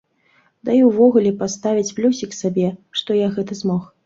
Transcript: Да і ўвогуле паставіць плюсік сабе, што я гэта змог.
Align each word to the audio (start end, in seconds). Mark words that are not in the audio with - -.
Да 0.69 0.77
і 0.77 0.79
ўвогуле 0.87 1.33
паставіць 1.41 1.93
плюсік 2.01 2.31
сабе, 2.41 2.71
што 3.03 3.21
я 3.21 3.31
гэта 3.39 3.61
змог. 3.63 3.81